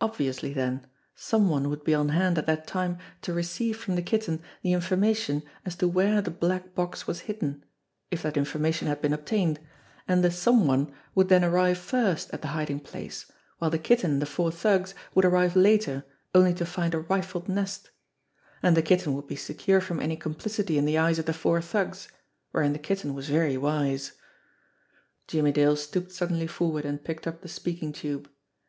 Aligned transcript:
Obviously, 0.00 0.52
then, 0.52 0.84
some 1.14 1.48
one 1.48 1.70
would 1.70 1.84
be 1.84 1.94
on 1.94 2.08
hand 2.08 2.36
at 2.38 2.46
that 2.46 2.66
time 2.66 2.98
to 3.22 3.32
receive 3.32 3.76
from 3.76 3.94
the 3.94 4.02
Kitten 4.02 4.42
the 4.62 4.72
information 4.72 5.44
as 5.64 5.76
to 5.76 5.86
where 5.86 6.20
the 6.20 6.32
black 6.32 6.74
box 6.74 7.06
was 7.06 7.20
hidden, 7.20 7.62
if 8.10 8.20
that 8.22 8.36
information 8.36 8.88
had 8.88 9.00
been 9.00 9.12
obtained, 9.12 9.60
and 10.08 10.24
the 10.24 10.30
"some 10.32 10.66
one" 10.66 10.92
would 11.14 11.28
then 11.28 11.44
arrive 11.44 11.78
first 11.78 12.34
at 12.34 12.42
the 12.42 12.48
hiding 12.48 12.80
place, 12.80 13.30
while 13.58 13.70
the 13.70 13.78
Kitten 13.78 14.10
and 14.10 14.20
the 14.20 14.26
four 14.26 14.50
thugs 14.50 14.92
would 15.14 15.24
arrive 15.24 15.54
later 15.54 16.04
only 16.34 16.52
to 16.52 16.66
find 16.66 16.92
a 16.92 16.98
rifled 16.98 17.46
244 17.46 17.46
JIMMIE 17.46 17.90
DALE 17.92 18.68
AND 18.68 18.76
THE 18.76 18.76
PHANTOM 18.76 18.76
CLUE 18.76 18.76
nest! 18.76 18.76
And 18.76 18.76
the 18.76 18.82
Kitten 18.82 19.14
would 19.14 19.28
be 19.28 19.36
secure 19.36 19.80
from 19.80 20.00
any 20.00 20.16
complicity 20.16 20.78
in 20.78 20.84
the 20.84 20.98
eyes 20.98 21.20
of 21.20 21.26
the 21.26 21.32
four 21.32 21.60
thugs 21.62 22.08
wherein 22.50 22.72
the 22.72 22.80
Kitten 22.80 23.14
was 23.14 23.28
very 23.30 23.56
wise! 23.56 24.14
Jimmie 25.28 25.52
Dale 25.52 25.76
stooped 25.76 26.10
suddenly 26.10 26.48
forward 26.48 26.84
and 26.84 27.04
picked 27.04 27.28
up 27.28 27.42
the 27.42 27.48
speaking 27.48 27.92
tube. 27.92 28.28